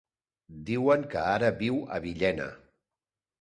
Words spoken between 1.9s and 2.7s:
a Villena.